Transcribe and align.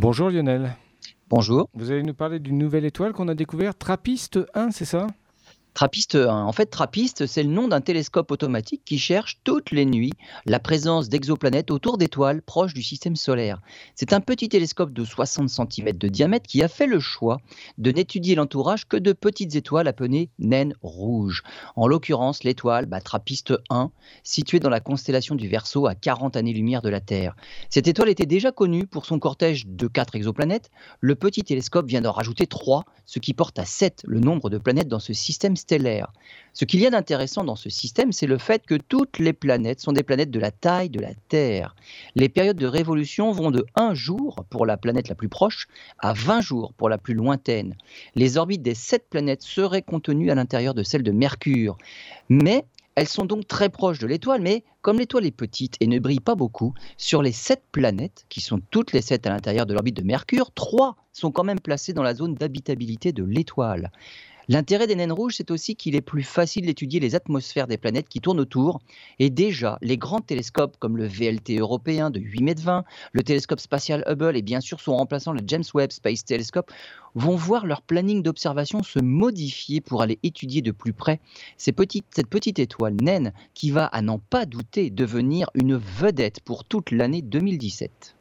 Bonjour 0.00 0.30
Lionel. 0.30 0.76
Bonjour. 1.28 1.68
Vous 1.74 1.90
allez 1.90 2.04
nous 2.04 2.14
parler 2.14 2.38
d'une 2.38 2.56
nouvelle 2.56 2.84
étoile 2.84 3.12
qu'on 3.12 3.26
a 3.26 3.34
découverte, 3.34 3.80
Trappiste 3.80 4.38
1, 4.54 4.70
c'est 4.70 4.84
ça? 4.84 5.08
Trappiste, 5.78 6.16
en 6.16 6.50
fait, 6.50 6.66
Trappiste, 6.66 7.26
c'est 7.26 7.44
le 7.44 7.50
nom 7.50 7.68
d'un 7.68 7.80
télescope 7.80 8.32
automatique 8.32 8.82
qui 8.84 8.98
cherche 8.98 9.38
toutes 9.44 9.70
les 9.70 9.84
nuits 9.84 10.12
la 10.44 10.58
présence 10.58 11.08
d'exoplanètes 11.08 11.70
autour 11.70 11.98
d'étoiles 11.98 12.42
proches 12.42 12.74
du 12.74 12.82
système 12.82 13.14
solaire. 13.14 13.60
C'est 13.94 14.12
un 14.12 14.18
petit 14.18 14.48
télescope 14.48 14.92
de 14.92 15.04
60 15.04 15.48
cm 15.48 15.92
de 15.92 16.08
diamètre 16.08 16.48
qui 16.48 16.64
a 16.64 16.68
fait 16.68 16.88
le 16.88 16.98
choix 16.98 17.38
de 17.78 17.92
n'étudier 17.92 18.34
l'entourage 18.34 18.88
que 18.88 18.96
de 18.96 19.12
petites 19.12 19.54
étoiles 19.54 19.86
appelées 19.86 20.30
naines 20.40 20.74
rouges. 20.82 21.44
En 21.76 21.86
l'occurrence, 21.86 22.42
l'étoile 22.42 22.86
bah, 22.86 23.00
Trappiste 23.00 23.54
1, 23.70 23.92
située 24.24 24.58
dans 24.58 24.70
la 24.70 24.80
constellation 24.80 25.36
du 25.36 25.46
Verseau 25.46 25.86
à 25.86 25.94
40 25.94 26.36
années-lumière 26.36 26.82
de 26.82 26.88
la 26.88 27.00
Terre. 27.00 27.36
Cette 27.70 27.86
étoile 27.86 28.08
était 28.08 28.26
déjà 28.26 28.50
connue 28.50 28.88
pour 28.88 29.06
son 29.06 29.20
cortège 29.20 29.68
de 29.68 29.86
4 29.86 30.16
exoplanètes. 30.16 30.72
Le 30.98 31.14
petit 31.14 31.44
télescope 31.44 31.86
vient 31.86 32.00
d'en 32.00 32.10
rajouter 32.10 32.48
3, 32.48 32.84
ce 33.06 33.20
qui 33.20 33.32
porte 33.32 33.60
à 33.60 33.64
7 33.64 34.02
le 34.08 34.18
nombre 34.18 34.50
de 34.50 34.58
planètes 34.58 34.88
dans 34.88 34.98
ce 34.98 35.12
système. 35.12 35.54
Ce 36.54 36.64
qu'il 36.64 36.80
y 36.80 36.86
a 36.86 36.90
d'intéressant 36.90 37.44
dans 37.44 37.56
ce 37.56 37.70
système, 37.70 38.12
c'est 38.12 38.26
le 38.26 38.38
fait 38.38 38.66
que 38.66 38.74
toutes 38.74 39.18
les 39.18 39.32
planètes 39.32 39.80
sont 39.80 39.92
des 39.92 40.02
planètes 40.02 40.30
de 40.30 40.40
la 40.40 40.50
taille 40.50 40.90
de 40.90 41.00
la 41.00 41.14
Terre. 41.28 41.76
Les 42.14 42.28
périodes 42.28 42.56
de 42.56 42.66
révolution 42.66 43.32
vont 43.32 43.50
de 43.50 43.64
1 43.74 43.94
jour 43.94 44.44
pour 44.50 44.66
la 44.66 44.76
planète 44.76 45.08
la 45.08 45.14
plus 45.14 45.28
proche 45.28 45.68
à 45.98 46.14
20 46.14 46.40
jours 46.40 46.72
pour 46.72 46.88
la 46.88 46.98
plus 46.98 47.14
lointaine. 47.14 47.76
Les 48.14 48.36
orbites 48.36 48.62
des 48.62 48.74
7 48.74 49.08
planètes 49.08 49.42
seraient 49.42 49.82
contenues 49.82 50.30
à 50.30 50.34
l'intérieur 50.34 50.74
de 50.74 50.82
celles 50.82 51.02
de 51.02 51.12
Mercure. 51.12 51.76
Mais 52.28 52.64
elles 52.98 53.06
sont 53.06 53.26
donc 53.26 53.46
très 53.46 53.68
proches 53.68 54.00
de 54.00 54.08
l'étoile, 54.08 54.40
mais 54.40 54.64
comme 54.82 54.98
l'étoile 54.98 55.26
est 55.26 55.30
petite 55.30 55.76
et 55.78 55.86
ne 55.86 56.00
brille 56.00 56.18
pas 56.18 56.34
beaucoup, 56.34 56.74
sur 56.96 57.22
les 57.22 57.30
sept 57.30 57.62
planètes, 57.70 58.24
qui 58.28 58.40
sont 58.40 58.60
toutes 58.72 58.92
les 58.92 59.02
sept 59.02 59.24
à 59.24 59.30
l'intérieur 59.30 59.66
de 59.66 59.74
l'orbite 59.74 59.96
de 59.96 60.02
Mercure, 60.02 60.50
trois 60.50 60.96
sont 61.12 61.30
quand 61.30 61.44
même 61.44 61.60
placées 61.60 61.92
dans 61.92 62.02
la 62.02 62.14
zone 62.14 62.34
d'habitabilité 62.34 63.12
de 63.12 63.22
l'étoile. 63.22 63.92
L'intérêt 64.50 64.86
des 64.86 64.96
naines 64.96 65.12
rouges, 65.12 65.34
c'est 65.36 65.50
aussi 65.50 65.76
qu'il 65.76 65.94
est 65.94 66.00
plus 66.00 66.22
facile 66.22 66.64
d'étudier 66.64 67.00
les 67.00 67.14
atmosphères 67.14 67.66
des 67.66 67.76
planètes 67.76 68.08
qui 68.08 68.20
tournent 68.20 68.40
autour. 68.40 68.80
Et 69.18 69.28
déjà, 69.28 69.76
les 69.82 69.98
grands 69.98 70.22
télescopes 70.22 70.78
comme 70.78 70.96
le 70.96 71.06
VLT 71.06 71.58
européen 71.58 72.08
de 72.08 72.18
8 72.18 72.42
mètres 72.42 72.62
20, 72.62 72.84
le 73.12 73.22
télescope 73.22 73.60
spatial 73.60 74.02
Hubble 74.06 74.38
et 74.38 74.42
bien 74.42 74.62
sûr 74.62 74.80
son 74.80 74.96
remplaçant 74.96 75.32
le 75.32 75.42
James 75.46 75.64
Webb 75.74 75.92
Space 75.92 76.24
Telescope 76.24 76.72
vont 77.14 77.36
voir 77.36 77.66
leur 77.66 77.82
planning 77.82 78.22
d'observation 78.22 78.82
se 78.82 79.00
modifier 79.00 79.82
pour 79.82 80.00
aller 80.00 80.18
étudier 80.22 80.62
de 80.62 80.70
plus 80.70 80.94
près 80.94 81.20
cette 81.58 81.76
petite 81.76 82.58
étoile 82.58 82.96
naine 83.02 83.34
qui 83.52 83.70
va, 83.70 83.84
à 83.84 84.00
n'en 84.00 84.18
pas 84.18 84.46
douter, 84.46 84.88
devenir 84.88 85.50
une 85.52 85.76
vedette 85.76 86.40
pour 86.40 86.64
toute 86.64 86.90
l'année 86.90 87.20
2017. 87.20 88.17